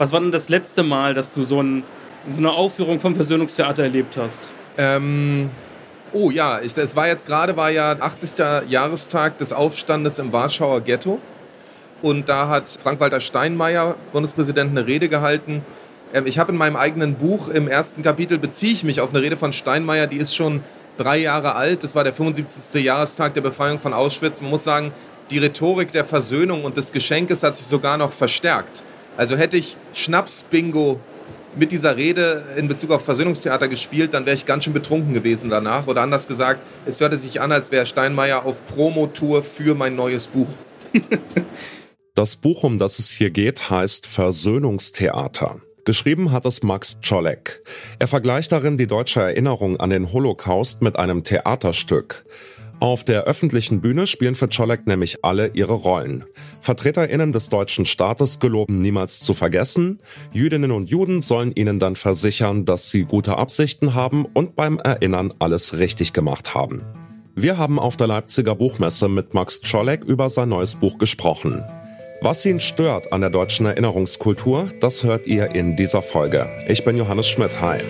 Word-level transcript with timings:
Was 0.00 0.12
war 0.12 0.20
denn 0.20 0.32
das 0.32 0.48
letzte 0.48 0.82
Mal, 0.82 1.12
dass 1.12 1.34
du 1.34 1.44
so, 1.44 1.62
ein, 1.62 1.84
so 2.26 2.38
eine 2.38 2.52
Aufführung 2.52 3.00
vom 3.00 3.14
Versöhnungstheater 3.14 3.82
erlebt 3.82 4.16
hast? 4.16 4.54
Ähm, 4.78 5.50
oh 6.14 6.30
ja, 6.30 6.58
ich, 6.62 6.74
es 6.74 6.96
war 6.96 7.06
jetzt 7.06 7.26
gerade, 7.26 7.54
war 7.58 7.70
ja 7.70 7.92
80. 8.00 8.66
Jahrestag 8.66 9.36
des 9.36 9.52
Aufstandes 9.52 10.18
im 10.18 10.32
Warschauer 10.32 10.80
Ghetto. 10.80 11.20
Und 12.00 12.30
da 12.30 12.48
hat 12.48 12.66
Frank-Walter 12.82 13.20
Steinmeier, 13.20 13.94
Bundespräsident, 14.14 14.70
eine 14.70 14.86
Rede 14.86 15.10
gehalten. 15.10 15.62
Ähm, 16.14 16.26
ich 16.26 16.38
habe 16.38 16.52
in 16.52 16.56
meinem 16.56 16.76
eigenen 16.76 17.16
Buch 17.16 17.48
im 17.48 17.68
ersten 17.68 18.02
Kapitel 18.02 18.38
beziehe 18.38 18.72
ich 18.72 18.84
mich 18.84 19.02
auf 19.02 19.10
eine 19.10 19.20
Rede 19.20 19.36
von 19.36 19.52
Steinmeier, 19.52 20.06
die 20.06 20.16
ist 20.16 20.34
schon 20.34 20.62
drei 20.96 21.18
Jahre 21.18 21.56
alt. 21.56 21.84
Das 21.84 21.94
war 21.94 22.04
der 22.04 22.14
75. 22.14 22.82
Jahrestag 22.82 23.34
der 23.34 23.42
Befreiung 23.42 23.78
von 23.78 23.92
Auschwitz. 23.92 24.40
Man 24.40 24.48
muss 24.48 24.64
sagen, 24.64 24.92
die 25.28 25.36
Rhetorik 25.36 25.92
der 25.92 26.06
Versöhnung 26.06 26.64
und 26.64 26.78
des 26.78 26.90
Geschenkes 26.90 27.42
hat 27.42 27.54
sich 27.54 27.66
sogar 27.66 27.98
noch 27.98 28.12
verstärkt. 28.12 28.82
Also 29.16 29.36
hätte 29.36 29.56
ich 29.56 29.76
Schnaps-Bingo 29.92 31.00
mit 31.56 31.72
dieser 31.72 31.96
Rede 31.96 32.44
in 32.56 32.68
Bezug 32.68 32.92
auf 32.92 33.04
Versöhnungstheater 33.04 33.68
gespielt, 33.68 34.14
dann 34.14 34.24
wäre 34.24 34.36
ich 34.36 34.46
ganz 34.46 34.64
schön 34.64 34.72
betrunken 34.72 35.12
gewesen 35.12 35.50
danach. 35.50 35.86
Oder 35.86 36.02
anders 36.02 36.28
gesagt, 36.28 36.60
es 36.86 37.00
hörte 37.00 37.16
sich 37.16 37.40
an, 37.40 37.52
als 37.52 37.72
wäre 37.72 37.86
Steinmeier 37.86 38.44
auf 38.44 38.64
Promotour 38.66 39.42
für 39.42 39.74
mein 39.74 39.96
neues 39.96 40.26
Buch. 40.26 40.48
Das 42.16 42.36
Buch, 42.36 42.64
um 42.64 42.76
das 42.76 42.98
es 42.98 43.08
hier 43.08 43.30
geht, 43.30 43.70
heißt 43.70 44.06
Versöhnungstheater. 44.06 45.60
Geschrieben 45.84 46.32
hat 46.32 46.44
es 46.44 46.62
Max 46.62 46.98
Czolek. 47.00 47.62
Er 47.98 48.08
vergleicht 48.08 48.52
darin 48.52 48.76
die 48.76 48.88
deutsche 48.88 49.20
Erinnerung 49.20 49.78
an 49.78 49.90
den 49.90 50.12
Holocaust 50.12 50.82
mit 50.82 50.96
einem 50.96 51.22
Theaterstück. 51.24 52.24
Auf 52.80 53.04
der 53.04 53.24
öffentlichen 53.24 53.82
Bühne 53.82 54.06
spielen 54.06 54.34
für 54.34 54.48
Czolek 54.48 54.86
nämlich 54.86 55.22
alle 55.22 55.50
ihre 55.52 55.74
Rollen. 55.74 56.24
VertreterInnen 56.60 57.30
des 57.30 57.50
deutschen 57.50 57.84
Staates 57.84 58.40
geloben 58.40 58.80
niemals 58.80 59.20
zu 59.20 59.34
vergessen. 59.34 60.00
Jüdinnen 60.32 60.72
und 60.72 60.88
Juden 60.88 61.20
sollen 61.20 61.52
ihnen 61.52 61.78
dann 61.78 61.94
versichern, 61.94 62.64
dass 62.64 62.88
sie 62.88 63.04
gute 63.04 63.36
Absichten 63.36 63.94
haben 63.94 64.24
und 64.24 64.56
beim 64.56 64.78
Erinnern 64.78 65.34
alles 65.38 65.78
richtig 65.78 66.14
gemacht 66.14 66.54
haben. 66.54 66.80
Wir 67.34 67.58
haben 67.58 67.78
auf 67.78 67.98
der 67.98 68.06
Leipziger 68.06 68.54
Buchmesse 68.54 69.10
mit 69.10 69.34
Max 69.34 69.60
Czolek 69.60 70.02
über 70.04 70.30
sein 70.30 70.48
neues 70.48 70.74
Buch 70.74 70.96
gesprochen. 70.96 71.62
Was 72.22 72.46
ihn 72.46 72.60
stört 72.60 73.12
an 73.12 73.20
der 73.20 73.30
deutschen 73.30 73.66
Erinnerungskultur, 73.66 74.70
das 74.80 75.04
hört 75.04 75.26
ihr 75.26 75.54
in 75.54 75.76
dieser 75.76 76.00
Folge. 76.00 76.48
Ich 76.66 76.82
bin 76.82 76.96
Johannes 76.96 77.28
Schmidt. 77.28 77.60
Hi. 77.60 77.80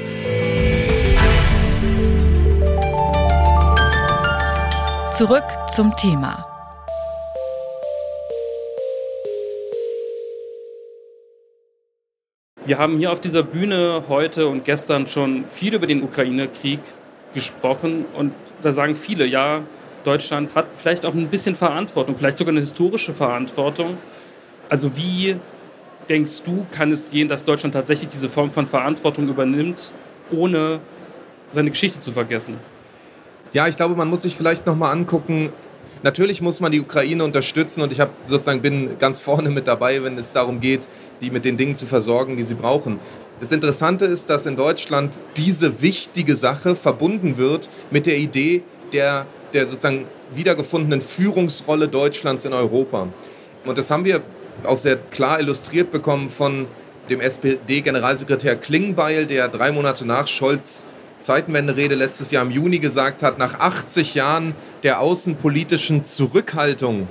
Zurück 5.21 5.45
zum 5.69 5.95
Thema. 5.97 6.47
Wir 12.65 12.79
haben 12.79 12.97
hier 12.97 13.13
auf 13.13 13.21
dieser 13.21 13.43
Bühne 13.43 14.05
heute 14.09 14.49
und 14.49 14.65
gestern 14.65 15.07
schon 15.09 15.45
viel 15.51 15.75
über 15.75 15.87
den 15.87 16.03
Ukraine-Krieg 16.03 16.81
gesprochen 17.35 18.07
und 18.17 18.33
da 18.63 18.73
sagen 18.73 18.97
viele, 18.97 19.27
ja, 19.27 19.61
Deutschland 20.05 20.55
hat 20.55 20.69
vielleicht 20.75 21.05
auch 21.05 21.13
ein 21.13 21.29
bisschen 21.29 21.55
Verantwortung, 21.55 22.17
vielleicht 22.17 22.39
sogar 22.39 22.53
eine 22.53 22.61
historische 22.61 23.13
Verantwortung. 23.13 23.99
Also 24.71 24.97
wie 24.97 25.37
denkst 26.09 26.45
du, 26.47 26.67
kann 26.71 26.93
es 26.93 27.11
gehen, 27.11 27.29
dass 27.29 27.45
Deutschland 27.45 27.75
tatsächlich 27.75 28.09
diese 28.09 28.31
Form 28.31 28.51
von 28.51 28.67
Verantwortung 28.67 29.29
übernimmt, 29.29 29.93
ohne 30.31 30.81
seine 31.51 31.69
Geschichte 31.69 32.01
zu 32.01 32.13
vergessen? 32.13 32.57
Ja, 33.53 33.67
ich 33.67 33.77
glaube, 33.77 33.97
man 33.97 34.09
muss 34.09 34.23
sich 34.23 34.37
vielleicht 34.37 34.67
nochmal 34.67 34.93
angucken, 34.93 35.51
Natürlich 36.03 36.41
muss 36.41 36.61
man 36.61 36.73
die 36.73 36.81
Ukraine 36.81 37.23
unterstützen 37.25 37.83
und 37.83 37.93
ich 37.93 38.01
habe 38.01 38.13
sozusagen 38.27 38.63
bin 38.63 38.99
ganz 38.99 39.21
vorne 39.21 39.51
mit 39.51 39.69
dabei, 39.69 40.03
wenn 40.03 40.17
es 40.17 40.33
darum 40.33 40.61
geht, 40.61 40.89
die 41.21 41.31
mit 41.31 41.45
den 41.45 41.59
Dingen 41.59 41.77
zu 41.77 41.85
versorgen, 41.85 42.39
die 42.39 42.43
sie 42.43 42.55
brauchen. 42.55 42.99
Das 43.39 43.53
Interessante 43.53 44.07
ist, 44.07 44.31
dass 44.31 44.47
in 44.47 44.57
Deutschland 44.57 45.19
diese 45.37 45.83
wichtige 45.83 46.37
Sache 46.37 46.75
verbunden 46.75 47.37
wird 47.37 47.69
mit 47.91 48.07
der 48.07 48.17
Idee 48.17 48.63
der, 48.95 49.27
der 49.53 49.67
sozusagen 49.67 50.07
wiedergefundenen 50.33 51.03
Führungsrolle 51.03 51.89
Deutschlands 51.89 52.47
in 52.47 52.55
Europa. 52.55 53.09
Und 53.67 53.77
das 53.77 53.91
haben 53.91 54.07
wir 54.07 54.23
auch 54.65 54.79
sehr 54.79 54.97
klar 54.97 55.39
illustriert 55.39 55.91
bekommen 55.91 56.31
von 56.31 56.67
dem 57.11 57.21
SPD-Generalsekretär 57.21 58.57
Klingbeil, 58.57 59.27
der 59.27 59.49
drei 59.49 59.71
Monate 59.71 60.07
nach 60.07 60.27
Scholz 60.27 60.87
Zeitenwende-Rede 61.21 61.95
letztes 61.95 62.31
Jahr 62.31 62.45
im 62.45 62.51
Juni 62.51 62.79
gesagt 62.79 63.23
hat, 63.23 63.39
nach 63.39 63.59
80 63.61 64.15
Jahren 64.15 64.55
der 64.83 65.01
außenpolitischen 65.01 66.05
Zurückhaltung 66.05 67.09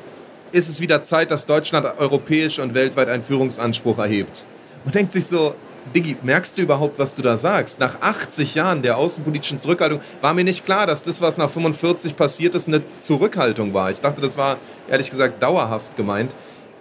ist 0.51 0.69
es 0.69 0.81
wieder 0.81 1.01
Zeit, 1.01 1.31
dass 1.31 1.45
Deutschland 1.45 1.85
europäisch 1.99 2.59
und 2.59 2.73
weltweit 2.73 3.07
einen 3.07 3.23
Führungsanspruch 3.23 3.99
erhebt. 3.99 4.45
Man 4.83 4.93
denkt 4.93 5.11
sich 5.11 5.25
so, 5.25 5.53
Diggi, 5.95 6.17
merkst 6.21 6.57
du 6.57 6.61
überhaupt, 6.61 6.99
was 6.99 7.15
du 7.15 7.21
da 7.21 7.37
sagst? 7.37 7.79
Nach 7.79 8.01
80 8.01 8.55
Jahren 8.55 8.81
der 8.81 8.97
außenpolitischen 8.97 9.59
Zurückhaltung 9.59 10.01
war 10.21 10.33
mir 10.33 10.43
nicht 10.43 10.65
klar, 10.65 10.85
dass 10.85 11.03
das, 11.03 11.21
was 11.21 11.37
nach 11.37 11.49
45 11.49 12.15
passiert 12.15 12.53
ist, 12.55 12.67
eine 12.67 12.81
Zurückhaltung 12.97 13.73
war. 13.73 13.89
Ich 13.89 14.01
dachte, 14.01 14.21
das 14.21 14.37
war 14.37 14.57
ehrlich 14.89 15.09
gesagt 15.09 15.41
dauerhaft 15.41 15.95
gemeint. 15.95 16.31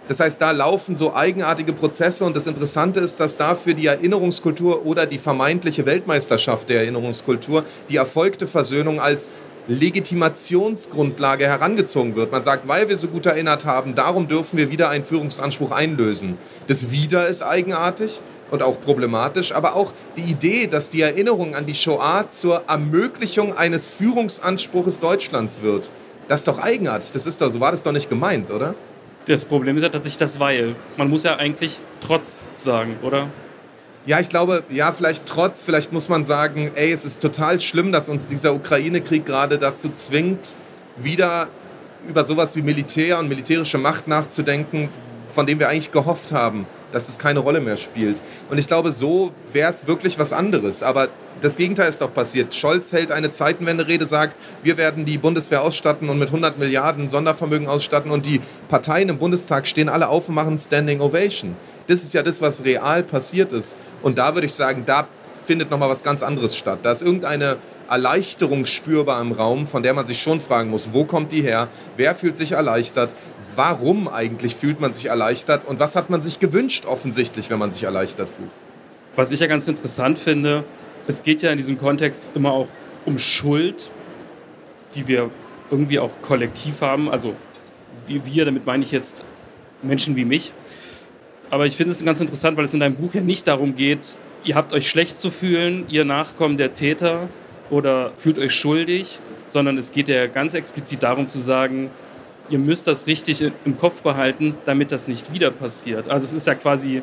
Das 0.09 0.19
heißt, 0.19 0.41
da 0.41 0.49
laufen 0.49 0.97
so 0.97 1.13
eigenartige 1.13 1.71
Prozesse 1.71 2.25
und 2.25 2.35
das 2.35 2.47
Interessante 2.47 2.99
ist, 2.99 3.19
dass 3.19 3.37
dafür 3.37 3.75
die 3.75 3.85
Erinnerungskultur 3.85 4.83
oder 4.87 5.05
die 5.05 5.19
vermeintliche 5.19 5.85
Weltmeisterschaft 5.85 6.67
der 6.67 6.81
Erinnerungskultur 6.81 7.63
die 7.91 7.97
erfolgte 7.97 8.47
Versöhnung 8.47 8.99
als 8.99 9.29
Legitimationsgrundlage 9.67 11.45
herangezogen 11.45 12.15
wird. 12.15 12.31
Man 12.31 12.41
sagt, 12.41 12.67
weil 12.67 12.89
wir 12.89 12.97
so 12.97 13.07
gut 13.07 13.27
erinnert 13.27 13.65
haben, 13.65 13.93
darum 13.93 14.27
dürfen 14.27 14.57
wir 14.57 14.71
wieder 14.71 14.89
einen 14.89 15.03
Führungsanspruch 15.03 15.71
einlösen. 15.71 16.39
Das 16.65 16.89
Wieder 16.89 17.27
ist 17.27 17.43
eigenartig 17.43 18.19
und 18.49 18.63
auch 18.63 18.81
problematisch, 18.81 19.51
aber 19.51 19.75
auch 19.75 19.93
die 20.17 20.23
Idee, 20.23 20.65
dass 20.65 20.89
die 20.89 21.01
Erinnerung 21.01 21.53
an 21.53 21.67
die 21.67 21.75
Shoah 21.75 22.27
zur 22.31 22.63
Ermöglichung 22.67 23.55
eines 23.55 23.87
Führungsanspruches 23.87 24.99
Deutschlands 25.01 25.61
wird. 25.61 25.91
Das 26.27 26.41
ist 26.41 26.47
doch 26.47 26.57
eigenartig. 26.57 27.11
Das 27.11 27.27
ist 27.27 27.39
doch, 27.43 27.51
so 27.51 27.59
war 27.59 27.71
das 27.71 27.83
doch 27.83 27.91
nicht 27.91 28.09
gemeint, 28.09 28.49
oder? 28.49 28.73
Das 29.29 29.45
Problem 29.45 29.77
ist 29.77 29.83
ja 29.83 29.89
tatsächlich 29.89 30.17
das 30.17 30.39
Weil. 30.39 30.75
Man 30.97 31.07
muss 31.07 31.21
ja 31.21 31.35
eigentlich 31.35 31.79
trotz 32.01 32.41
sagen, 32.57 32.97
oder? 33.03 33.27
Ja, 34.07 34.19
ich 34.19 34.27
glaube, 34.27 34.63
ja, 34.71 34.91
vielleicht 34.91 35.27
trotz, 35.27 35.61
vielleicht 35.63 35.93
muss 35.93 36.09
man 36.09 36.23
sagen, 36.23 36.71
ey, 36.73 36.91
es 36.91 37.05
ist 37.05 37.21
total 37.21 37.61
schlimm, 37.61 37.91
dass 37.91 38.09
uns 38.09 38.25
dieser 38.25 38.55
Ukraine-Krieg 38.55 39.27
gerade 39.27 39.59
dazu 39.59 39.89
zwingt, 39.89 40.55
wieder 40.97 41.47
über 42.07 42.23
sowas 42.23 42.55
wie 42.55 42.63
Militär 42.63 43.19
und 43.19 43.29
militärische 43.29 43.77
Macht 43.77 44.07
nachzudenken, 44.07 44.89
von 45.31 45.45
dem 45.45 45.59
wir 45.59 45.69
eigentlich 45.69 45.91
gehofft 45.91 46.31
haben, 46.31 46.65
dass 46.91 47.09
es 47.09 47.19
keine 47.19 47.39
Rolle 47.39 47.61
mehr 47.61 47.77
spielt. 47.77 48.21
Und 48.49 48.57
ich 48.57 48.67
glaube, 48.67 48.91
so 48.91 49.31
wäre 49.51 49.69
es 49.69 49.87
wirklich 49.87 50.19
was 50.19 50.33
anderes. 50.33 50.83
Aber 50.83 51.09
das 51.41 51.55
Gegenteil 51.55 51.89
ist 51.89 52.01
doch 52.01 52.13
passiert. 52.13 52.53
Scholz 52.53 52.91
hält 52.91 53.11
eine 53.11 53.31
Zeitenwende-Rede, 53.31 54.05
sagt, 54.05 54.35
wir 54.63 54.77
werden 54.77 55.05
die 55.05 55.17
Bundeswehr 55.17 55.61
ausstatten 55.61 56.09
und 56.09 56.19
mit 56.19 56.29
100 56.29 56.59
Milliarden 56.59 57.07
Sondervermögen 57.07 57.67
ausstatten 57.67 58.11
und 58.11 58.25
die 58.25 58.41
Parteien 58.67 59.09
im 59.09 59.17
Bundestag 59.17 59.67
stehen 59.67 59.89
alle 59.89 60.09
auf 60.09 60.29
und 60.29 60.35
machen 60.35 60.57
Standing 60.57 61.01
Ovation. 61.01 61.55
Das 61.87 62.03
ist 62.03 62.13
ja 62.13 62.23
das, 62.23 62.41
was 62.41 62.63
real 62.65 63.03
passiert 63.03 63.53
ist. 63.53 63.75
Und 64.01 64.17
da 64.17 64.33
würde 64.35 64.47
ich 64.47 64.53
sagen, 64.53 64.83
da 64.85 65.07
findet 65.49 65.71
nochmal 65.71 65.89
was 65.89 66.03
ganz 66.03 66.21
anderes 66.21 66.55
statt. 66.55 66.79
Da 66.83 66.91
ist 66.91 67.01
irgendeine 67.01 67.57
Erleichterung 67.89 68.67
spürbar 68.67 69.19
im 69.19 69.31
Raum, 69.31 69.65
von 69.65 69.81
der 69.81 69.95
man 69.95 70.05
sich 70.05 70.21
schon 70.21 70.39
fragen 70.39 70.69
muss, 70.69 70.93
wo 70.93 71.05
kommt 71.05 71.31
die 71.31 71.41
her? 71.41 71.69
Wer 71.97 72.13
fühlt 72.13 72.37
sich 72.37 72.51
erleichtert? 72.51 73.15
Warum 73.59 74.07
eigentlich 74.07 74.55
fühlt 74.55 74.79
man 74.79 74.93
sich 74.93 75.07
erleichtert? 75.07 75.67
Und 75.67 75.81
was 75.81 75.97
hat 75.97 76.09
man 76.09 76.21
sich 76.21 76.39
gewünscht 76.39 76.85
offensichtlich, 76.85 77.49
wenn 77.49 77.59
man 77.59 77.71
sich 77.71 77.83
erleichtert 77.83 78.29
fühlt? 78.29 78.47
Was 79.17 79.33
ich 79.33 79.41
ja 79.41 79.47
ganz 79.47 79.67
interessant 79.67 80.17
finde, 80.17 80.63
es 81.07 81.23
geht 81.23 81.41
ja 81.41 81.51
in 81.51 81.57
diesem 81.57 81.77
Kontext 81.77 82.29
immer 82.35 82.53
auch 82.53 82.69
um 83.05 83.17
Schuld, 83.17 83.91
die 84.95 85.09
wir 85.09 85.29
irgendwie 85.69 85.99
auch 85.99 86.11
kollektiv 86.21 86.81
haben. 86.81 87.09
Also 87.11 87.35
wir, 88.07 88.45
damit 88.45 88.65
meine 88.65 88.81
ich 88.81 88.93
jetzt 88.93 89.25
Menschen 89.81 90.15
wie 90.15 90.23
mich. 90.23 90.53
Aber 91.49 91.65
ich 91.65 91.75
finde 91.75 91.91
es 91.91 92.05
ganz 92.05 92.21
interessant, 92.21 92.55
weil 92.55 92.63
es 92.63 92.73
in 92.73 92.79
deinem 92.79 92.95
Buch 92.95 93.13
ja 93.13 93.19
nicht 93.19 93.45
darum 93.45 93.75
geht, 93.75 94.15
ihr 94.45 94.55
habt 94.55 94.71
euch 94.71 94.89
schlecht 94.89 95.17
zu 95.17 95.31
fühlen, 95.31 95.83
ihr 95.89 96.05
Nachkommen 96.05 96.55
der 96.55 96.73
Täter 96.73 97.27
oder 97.69 98.13
fühlt 98.19 98.39
euch 98.39 98.55
schuldig, 98.55 99.19
sondern 99.49 99.77
es 99.77 99.91
geht 99.91 100.07
ja 100.07 100.27
ganz 100.27 100.53
explizit 100.53 101.03
darum 101.03 101.27
zu 101.27 101.39
sagen, 101.39 101.91
ihr 102.49 102.59
müsst 102.59 102.87
das 102.87 103.07
richtig 103.07 103.43
im 103.65 103.77
Kopf 103.77 104.01
behalten, 104.01 104.55
damit 104.65 104.91
das 104.91 105.07
nicht 105.07 105.33
wieder 105.33 105.51
passiert. 105.51 106.09
Also 106.09 106.25
es 106.25 106.33
ist 106.33 106.47
ja 106.47 106.55
quasi 106.55 107.01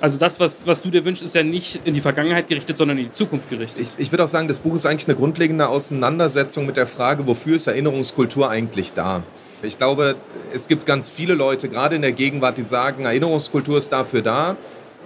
also 0.00 0.16
das, 0.16 0.38
was, 0.38 0.66
was 0.66 0.80
du 0.80 0.90
dir 0.90 1.04
wünschst, 1.04 1.24
ist 1.24 1.34
ja 1.34 1.42
nicht 1.42 1.80
in 1.84 1.92
die 1.92 2.00
Vergangenheit 2.00 2.46
gerichtet, 2.46 2.76
sondern 2.76 2.98
in 2.98 3.06
die 3.06 3.12
Zukunft 3.12 3.50
gerichtet. 3.50 3.80
Ich, 3.80 3.90
ich 3.98 4.12
würde 4.12 4.24
auch 4.24 4.28
sagen, 4.28 4.46
das 4.46 4.60
Buch 4.60 4.74
ist 4.76 4.86
eigentlich 4.86 5.08
eine 5.08 5.16
grundlegende 5.16 5.68
Auseinandersetzung 5.68 6.66
mit 6.66 6.76
der 6.76 6.86
Frage, 6.86 7.26
wofür 7.26 7.56
ist 7.56 7.66
Erinnerungskultur 7.66 8.48
eigentlich 8.48 8.92
da? 8.92 9.24
Ich 9.62 9.76
glaube, 9.76 10.14
es 10.54 10.68
gibt 10.68 10.86
ganz 10.86 11.08
viele 11.08 11.34
Leute, 11.34 11.68
gerade 11.68 11.96
in 11.96 12.02
der 12.02 12.12
Gegenwart, 12.12 12.58
die 12.58 12.62
sagen, 12.62 13.06
Erinnerungskultur 13.06 13.78
ist 13.78 13.90
dafür 13.90 14.22
da, 14.22 14.56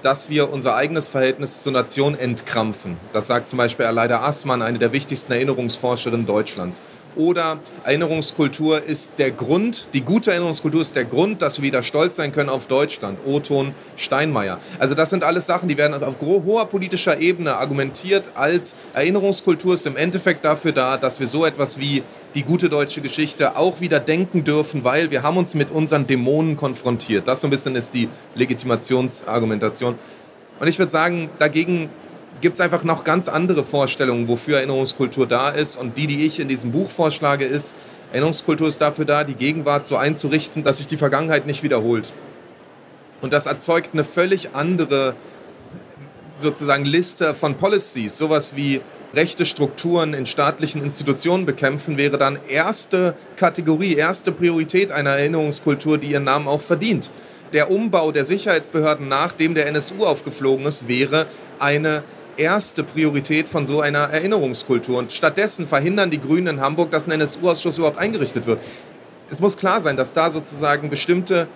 dass 0.02 0.28
wir 0.28 0.52
unser 0.52 0.74
eigenes 0.74 1.08
Verhältnis 1.08 1.62
zur 1.62 1.72
Nation 1.72 2.18
entkrampfen. 2.18 2.96
Das 3.12 3.28
sagt 3.28 3.48
zum 3.48 3.56
Beispiel 3.56 3.86
Aleida 3.86 4.20
Assmann, 4.20 4.60
eine 4.60 4.78
der 4.78 4.92
wichtigsten 4.92 5.32
Erinnerungsforscherinnen 5.32 6.26
Deutschlands. 6.26 6.82
Oder 7.16 7.58
Erinnerungskultur 7.84 8.82
ist 8.82 9.18
der 9.18 9.30
Grund, 9.30 9.88
die 9.94 10.02
gute 10.02 10.30
Erinnerungskultur 10.30 10.80
ist 10.80 10.96
der 10.96 11.04
Grund, 11.04 11.42
dass 11.42 11.58
wir 11.58 11.64
wieder 11.64 11.82
stolz 11.82 12.16
sein 12.16 12.32
können 12.32 12.48
auf 12.48 12.66
Deutschland. 12.66 13.18
Oton 13.26 13.74
Steinmeier. 13.96 14.58
Also 14.78 14.94
das 14.94 15.10
sind 15.10 15.24
alles 15.24 15.46
Sachen, 15.46 15.68
die 15.68 15.76
werden 15.76 16.02
auf 16.02 16.20
hoher 16.20 16.66
politischer 16.66 17.20
Ebene 17.20 17.56
argumentiert 17.56 18.30
als 18.34 18.76
Erinnerungskultur 18.94 19.74
ist 19.74 19.86
im 19.86 19.96
Endeffekt 19.96 20.44
dafür 20.44 20.72
da, 20.72 20.96
dass 20.96 21.20
wir 21.20 21.26
so 21.26 21.44
etwas 21.44 21.78
wie 21.78 22.02
die 22.34 22.42
gute 22.42 22.68
deutsche 22.68 23.00
Geschichte 23.00 23.56
auch 23.56 23.80
wieder 23.80 24.00
denken 24.00 24.44
dürfen, 24.44 24.84
weil 24.84 25.10
wir 25.10 25.22
haben 25.22 25.36
uns 25.36 25.54
mit 25.54 25.70
unseren 25.70 26.06
Dämonen 26.06 26.56
konfrontiert. 26.56 27.28
Das 27.28 27.40
so 27.40 27.46
ein 27.46 27.50
bisschen 27.50 27.76
ist 27.76 27.92
die 27.94 28.08
Legitimationsargumentation. 28.34 29.96
Und 30.58 30.68
ich 30.68 30.78
würde 30.78 30.90
sagen, 30.90 31.28
dagegen 31.38 31.90
gibt 32.42 32.56
es 32.56 32.60
einfach 32.60 32.84
noch 32.84 33.04
ganz 33.04 33.28
andere 33.28 33.64
Vorstellungen, 33.64 34.28
wofür 34.28 34.56
Erinnerungskultur 34.56 35.26
da 35.26 35.48
ist. 35.48 35.76
Und 35.76 35.96
die, 35.96 36.06
die 36.06 36.26
ich 36.26 36.40
in 36.40 36.48
diesem 36.48 36.72
Buch 36.72 36.90
vorschlage, 36.90 37.46
ist, 37.46 37.76
Erinnerungskultur 38.10 38.68
ist 38.68 38.80
dafür 38.80 39.06
da, 39.06 39.24
die 39.24 39.34
Gegenwart 39.34 39.86
so 39.86 39.96
einzurichten, 39.96 40.64
dass 40.64 40.78
sich 40.78 40.88
die 40.88 40.98
Vergangenheit 40.98 41.46
nicht 41.46 41.62
wiederholt. 41.62 42.12
Und 43.22 43.32
das 43.32 43.46
erzeugt 43.46 43.90
eine 43.94 44.04
völlig 44.04 44.54
andere 44.54 45.14
sozusagen 46.36 46.84
Liste 46.84 47.34
von 47.34 47.54
Policies. 47.54 48.18
Sowas 48.18 48.56
wie 48.56 48.80
rechte 49.14 49.46
Strukturen 49.46 50.12
in 50.12 50.26
staatlichen 50.26 50.82
Institutionen 50.82 51.46
bekämpfen, 51.46 51.96
wäre 51.96 52.18
dann 52.18 52.38
erste 52.48 53.14
Kategorie, 53.36 53.94
erste 53.94 54.32
Priorität 54.32 54.90
einer 54.90 55.10
Erinnerungskultur, 55.10 55.96
die 55.96 56.08
ihren 56.08 56.24
Namen 56.24 56.48
auch 56.48 56.60
verdient. 56.60 57.10
Der 57.52 57.70
Umbau 57.70 58.10
der 58.10 58.24
Sicherheitsbehörden, 58.24 59.08
nachdem 59.08 59.54
der 59.54 59.66
NSU 59.68 60.04
aufgeflogen 60.04 60.66
ist, 60.66 60.88
wäre 60.88 61.26
eine 61.58 62.02
erste 62.36 62.84
Priorität 62.84 63.48
von 63.48 63.66
so 63.66 63.80
einer 63.80 64.10
Erinnerungskultur. 64.10 64.98
Und 64.98 65.12
stattdessen 65.12 65.66
verhindern 65.66 66.10
die 66.10 66.20
Grünen 66.20 66.46
in 66.46 66.60
Hamburg, 66.60 66.90
dass 66.90 67.06
ein 67.06 67.12
NSU-Ausschuss 67.12 67.78
überhaupt 67.78 67.98
eingerichtet 67.98 68.46
wird. 68.46 68.60
Es 69.30 69.40
muss 69.40 69.56
klar 69.56 69.80
sein, 69.80 69.96
dass 69.96 70.12
da 70.12 70.30
sozusagen 70.30 70.90
bestimmte 70.90 71.48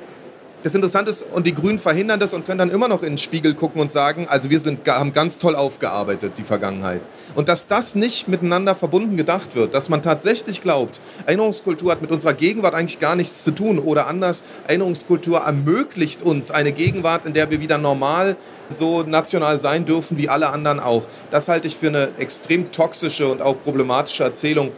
das 0.66 0.74
Interessante 0.74 1.12
ist, 1.12 1.22
und 1.22 1.46
die 1.46 1.54
Grünen 1.54 1.78
verhindern 1.78 2.18
das 2.18 2.34
und 2.34 2.44
können 2.44 2.58
dann 2.58 2.70
immer 2.70 2.88
noch 2.88 3.04
in 3.04 3.12
den 3.12 3.18
Spiegel 3.18 3.54
gucken 3.54 3.80
und 3.80 3.92
sagen, 3.92 4.26
also 4.28 4.50
wir 4.50 4.58
sind, 4.58 4.88
haben 4.88 5.12
ganz 5.12 5.38
toll 5.38 5.54
aufgearbeitet, 5.54 6.32
die 6.38 6.42
Vergangenheit. 6.42 7.02
Und 7.36 7.48
dass 7.48 7.68
das 7.68 7.94
nicht 7.94 8.26
miteinander 8.26 8.74
verbunden 8.74 9.16
gedacht 9.16 9.54
wird, 9.54 9.74
dass 9.74 9.88
man 9.88 10.02
tatsächlich 10.02 10.62
glaubt, 10.62 10.98
Erinnerungskultur 11.24 11.92
hat 11.92 12.02
mit 12.02 12.10
unserer 12.10 12.34
Gegenwart 12.34 12.74
eigentlich 12.74 12.98
gar 12.98 13.14
nichts 13.14 13.44
zu 13.44 13.52
tun 13.52 13.78
oder 13.78 14.08
anders, 14.08 14.42
Erinnerungskultur 14.66 15.38
ermöglicht 15.38 16.22
uns 16.22 16.50
eine 16.50 16.72
Gegenwart, 16.72 17.26
in 17.26 17.32
der 17.32 17.48
wir 17.48 17.60
wieder 17.60 17.78
normal 17.78 18.36
so 18.68 19.04
national 19.04 19.60
sein 19.60 19.84
dürfen 19.84 20.18
wie 20.18 20.28
alle 20.28 20.50
anderen 20.50 20.80
auch. 20.80 21.04
Das 21.30 21.46
halte 21.46 21.68
ich 21.68 21.76
für 21.76 21.86
eine 21.86 22.08
extrem 22.18 22.72
toxische 22.72 23.28
und 23.28 23.40
auch 23.40 23.54
problematische 23.62 24.24
Erzählung, 24.24 24.72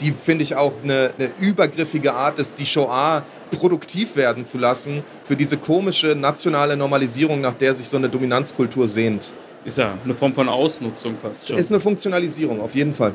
die 0.00 0.12
finde 0.12 0.42
ich 0.42 0.54
auch 0.54 0.72
eine, 0.82 1.10
eine, 1.18 1.30
übergriffige 1.40 2.12
Art 2.12 2.38
ist, 2.38 2.58
die 2.58 2.66
Shoah 2.66 3.22
produktiv 3.50 4.16
werden 4.16 4.44
zu 4.44 4.58
lassen 4.58 5.02
für 5.24 5.36
diese 5.36 5.56
komische 5.56 6.14
nationale 6.14 6.76
Normalisierung, 6.76 7.40
nach 7.40 7.54
der 7.54 7.74
sich 7.74 7.88
so 7.88 7.96
eine 7.96 8.08
Dominanzkultur 8.08 8.88
sehnt. 8.88 9.32
Ist 9.64 9.78
ja 9.78 9.98
eine 10.02 10.14
Form 10.14 10.34
von 10.34 10.48
Ausnutzung 10.48 11.18
fast 11.18 11.48
schon. 11.48 11.58
Ist 11.58 11.70
eine 11.70 11.80
Funktionalisierung, 11.80 12.60
auf 12.60 12.74
jeden 12.74 12.94
Fall. 12.94 13.14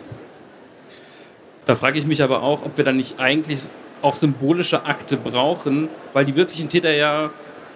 Da 1.65 1.75
frage 1.75 1.97
ich 1.97 2.05
mich 2.05 2.21
aber 2.21 2.43
auch, 2.43 2.63
ob 2.63 2.77
wir 2.77 2.85
dann 2.85 2.97
nicht 2.97 3.19
eigentlich 3.19 3.61
auch 4.01 4.15
symbolische 4.15 4.85
Akte 4.85 5.17
brauchen, 5.17 5.89
weil 6.13 6.25
die 6.25 6.35
wirklichen 6.35 6.69
Täter 6.69 6.93
ja 6.93 7.31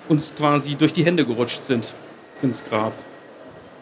uns 0.07 0.35
quasi 0.35 0.75
durch 0.75 0.93
die 0.93 1.03
Hände 1.03 1.25
gerutscht 1.25 1.65
sind 1.65 1.95
ins 2.41 2.63
Grab. 2.63 2.93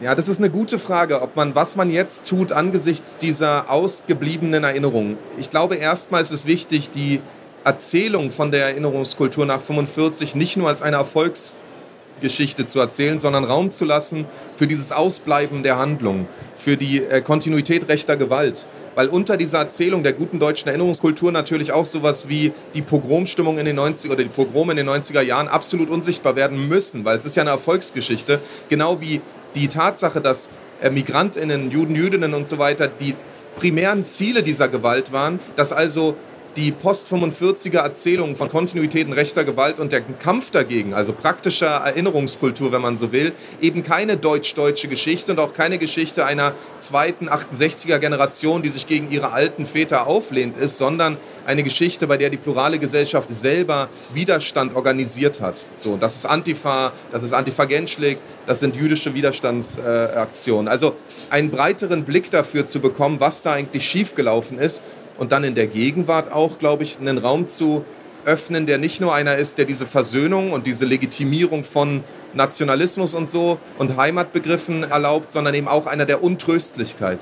Ja, 0.00 0.14
das 0.14 0.28
ist 0.28 0.38
eine 0.38 0.48
gute 0.48 0.78
Frage, 0.78 1.22
ob 1.22 1.34
man, 1.34 1.56
was 1.56 1.74
man 1.74 1.90
jetzt 1.90 2.28
tut 2.28 2.52
angesichts 2.52 3.16
dieser 3.16 3.68
ausgebliebenen 3.68 4.62
Erinnerungen. 4.62 5.18
Ich 5.38 5.50
glaube, 5.50 5.74
erstmal 5.74 6.22
ist 6.22 6.30
es 6.30 6.46
wichtig, 6.46 6.90
die 6.90 7.20
Erzählung 7.64 8.30
von 8.30 8.52
der 8.52 8.66
Erinnerungskultur 8.66 9.44
nach 9.44 9.60
45 9.60 10.36
nicht 10.36 10.56
nur 10.56 10.68
als 10.68 10.82
eine 10.82 10.94
Erfolgsgeschichte 10.94 12.64
zu 12.64 12.78
erzählen, 12.78 13.18
sondern 13.18 13.42
Raum 13.42 13.72
zu 13.72 13.84
lassen 13.84 14.26
für 14.54 14.68
dieses 14.68 14.92
Ausbleiben 14.92 15.64
der 15.64 15.78
Handlung, 15.78 16.28
für 16.54 16.76
die 16.76 17.02
äh, 17.02 17.20
Kontinuität 17.20 17.88
rechter 17.88 18.16
Gewalt. 18.16 18.68
Weil 18.94 19.08
unter 19.08 19.36
dieser 19.36 19.58
Erzählung 19.58 20.04
der 20.04 20.12
guten 20.12 20.38
deutschen 20.38 20.68
Erinnerungskultur 20.68 21.32
natürlich 21.32 21.72
auch 21.72 21.86
sowas 21.86 22.28
wie 22.28 22.52
die 22.76 22.82
Pogromstimmung 22.82 23.58
in 23.58 23.64
den 23.64 23.78
90er 23.78 24.12
oder 24.12 24.22
die 24.22 24.28
Pogrome 24.28 24.72
in 24.72 24.76
den 24.76 24.88
90er 24.88 25.22
Jahren 25.22 25.48
absolut 25.48 25.90
unsichtbar 25.90 26.36
werden 26.36 26.68
müssen, 26.68 27.04
weil 27.04 27.16
es 27.16 27.24
ist 27.24 27.34
ja 27.34 27.42
eine 27.42 27.50
Erfolgsgeschichte, 27.50 28.38
genau 28.68 29.00
wie 29.00 29.20
die 29.54 29.68
Tatsache, 29.68 30.20
dass 30.20 30.50
äh, 30.80 30.90
Migrantinnen, 30.90 31.70
Juden, 31.70 31.94
Jüdinnen 31.94 32.34
und 32.34 32.46
so 32.46 32.58
weiter 32.58 32.88
die 32.88 33.14
primären 33.56 34.06
Ziele 34.06 34.42
dieser 34.42 34.68
Gewalt 34.68 35.12
waren, 35.12 35.40
dass 35.56 35.72
also 35.72 36.16
die 36.56 36.72
Post-45er 36.72 37.78
Erzählung 37.78 38.36
von 38.36 38.48
Kontinuitäten 38.48 39.12
rechter 39.12 39.44
Gewalt 39.44 39.78
und 39.78 39.92
der 39.92 40.00
Kampf 40.00 40.50
dagegen, 40.50 40.94
also 40.94 41.12
praktischer 41.12 41.68
Erinnerungskultur, 41.68 42.72
wenn 42.72 42.82
man 42.82 42.96
so 42.96 43.12
will, 43.12 43.32
eben 43.60 43.82
keine 43.82 44.16
deutsch-deutsche 44.16 44.88
Geschichte 44.88 45.32
und 45.32 45.40
auch 45.40 45.52
keine 45.52 45.78
Geschichte 45.78 46.24
einer 46.24 46.54
zweiten 46.78 47.28
68er 47.28 47.98
Generation, 47.98 48.62
die 48.62 48.70
sich 48.70 48.86
gegen 48.86 49.10
ihre 49.10 49.32
alten 49.32 49.66
Väter 49.66 50.06
auflehnt 50.06 50.56
ist, 50.56 50.78
sondern 50.78 51.16
eine 51.46 51.62
Geschichte, 51.62 52.06
bei 52.06 52.16
der 52.16 52.30
die 52.30 52.36
plurale 52.36 52.78
Gesellschaft 52.78 53.32
selber 53.32 53.88
Widerstand 54.12 54.74
organisiert 54.74 55.40
hat. 55.40 55.64
So, 55.78 55.96
das 55.96 56.16
ist 56.16 56.26
Antifa, 56.26 56.92
das 57.12 57.22
ist 57.22 57.32
Antifa 57.32 57.64
Genschlik, 57.64 58.18
das 58.46 58.60
sind 58.60 58.76
jüdische 58.76 59.14
Widerstandsaktionen. 59.14 60.66
Äh, 60.66 60.70
also 60.70 60.94
einen 61.30 61.50
breiteren 61.50 62.04
Blick 62.04 62.30
dafür 62.30 62.66
zu 62.66 62.80
bekommen, 62.80 63.20
was 63.20 63.42
da 63.42 63.52
eigentlich 63.52 63.88
schiefgelaufen 63.88 64.58
ist 64.58 64.82
und 65.18 65.32
dann 65.32 65.44
in 65.44 65.54
der 65.54 65.66
Gegenwart 65.66 66.32
auch, 66.32 66.58
glaube 66.58 66.84
ich, 66.84 66.98
einen 66.98 67.18
Raum 67.18 67.46
zu 67.46 67.84
öffnen, 68.24 68.66
der 68.66 68.78
nicht 68.78 69.00
nur 69.00 69.14
einer 69.14 69.36
ist, 69.36 69.58
der 69.58 69.64
diese 69.64 69.86
Versöhnung 69.86 70.52
und 70.52 70.66
diese 70.66 70.84
Legitimierung 70.84 71.64
von 71.64 72.02
Nationalismus 72.34 73.14
und 73.14 73.28
so 73.28 73.58
und 73.78 73.96
Heimatbegriffen 73.96 74.84
erlaubt, 74.84 75.32
sondern 75.32 75.54
eben 75.54 75.68
auch 75.68 75.86
einer 75.86 76.04
der 76.04 76.22
Untröstlichkeit, 76.22 77.18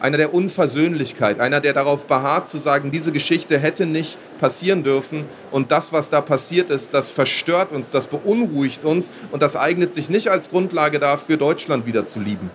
einer 0.00 0.16
der 0.16 0.32
Unversöhnlichkeit, 0.32 1.40
einer, 1.40 1.60
der 1.60 1.74
darauf 1.74 2.06
beharrt 2.06 2.48
zu 2.48 2.58
sagen, 2.58 2.90
diese 2.90 3.12
Geschichte 3.12 3.58
hätte 3.58 3.84
nicht 3.84 4.16
passieren 4.38 4.84
dürfen 4.84 5.24
und 5.50 5.70
das, 5.70 5.92
was 5.92 6.08
da 6.08 6.20
passiert 6.20 6.70
ist, 6.70 6.94
das 6.94 7.10
verstört 7.10 7.72
uns, 7.72 7.90
das 7.90 8.06
beunruhigt 8.06 8.84
uns 8.84 9.10
und 9.32 9.42
das 9.42 9.56
eignet 9.56 9.92
sich 9.92 10.08
nicht 10.08 10.28
als 10.28 10.50
Grundlage 10.50 10.98
dafür, 10.98 11.36
Deutschland 11.36 11.84
wieder 11.84 12.06
zu 12.06 12.20
lieben. 12.20 12.50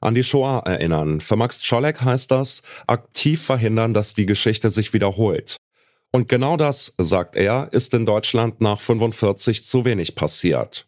An 0.00 0.14
die 0.14 0.24
Shoah 0.24 0.62
erinnern. 0.64 1.20
Für 1.20 1.36
Max 1.36 1.60
Czolek 1.60 2.02
heißt 2.02 2.30
das, 2.30 2.62
aktiv 2.86 3.42
verhindern, 3.42 3.94
dass 3.94 4.14
die 4.14 4.26
Geschichte 4.26 4.70
sich 4.70 4.92
wiederholt. 4.92 5.56
Und 6.12 6.28
genau 6.28 6.56
das, 6.56 6.94
sagt 6.98 7.36
er, 7.36 7.68
ist 7.72 7.94
in 7.94 8.06
Deutschland 8.06 8.60
nach 8.60 8.80
45 8.80 9.62
zu 9.62 9.84
wenig 9.84 10.14
passiert. 10.14 10.86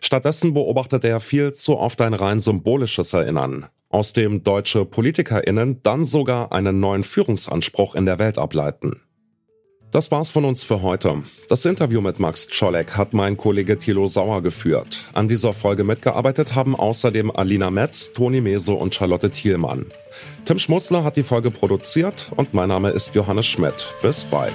Stattdessen 0.00 0.54
beobachtet 0.54 1.04
er 1.04 1.20
viel 1.20 1.52
zu 1.52 1.78
oft 1.78 2.00
ein 2.00 2.14
rein 2.14 2.40
symbolisches 2.40 3.12
Erinnern, 3.12 3.66
aus 3.88 4.12
dem 4.12 4.42
deutsche 4.42 4.84
PolitikerInnen 4.84 5.82
dann 5.82 6.04
sogar 6.04 6.52
einen 6.52 6.80
neuen 6.80 7.04
Führungsanspruch 7.04 7.94
in 7.94 8.04
der 8.04 8.18
Welt 8.18 8.38
ableiten. 8.38 9.01
Das 9.92 10.10
war's 10.10 10.30
von 10.30 10.46
uns 10.46 10.64
für 10.64 10.80
heute. 10.80 11.22
Das 11.50 11.66
Interview 11.66 12.00
mit 12.00 12.18
Max 12.18 12.48
Czolek 12.48 12.96
hat 12.96 13.12
mein 13.12 13.36
Kollege 13.36 13.76
Thilo 13.76 14.08
Sauer 14.08 14.40
geführt. 14.40 15.06
An 15.12 15.28
dieser 15.28 15.52
Folge 15.52 15.84
mitgearbeitet 15.84 16.54
haben 16.54 16.74
außerdem 16.74 17.30
Alina 17.30 17.70
Metz, 17.70 18.10
Toni 18.14 18.40
Meso 18.40 18.72
und 18.72 18.94
Charlotte 18.94 19.28
Thielmann. 19.28 19.84
Tim 20.46 20.58
Schmutzler 20.58 21.04
hat 21.04 21.16
die 21.16 21.22
Folge 21.22 21.50
produziert 21.50 22.32
und 22.34 22.54
mein 22.54 22.70
Name 22.70 22.88
ist 22.88 23.14
Johannes 23.14 23.44
Schmidt. 23.44 23.94
Bis 24.00 24.24
bald. 24.24 24.54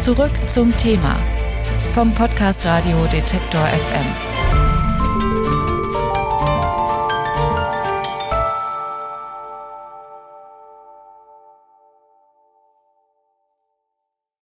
Zurück 0.00 0.32
zum 0.46 0.74
Thema 0.78 1.20
vom 1.92 2.14
Podcast 2.14 2.64
Radio 2.64 3.04
Detektor 3.12 3.66
FM. 3.66 4.35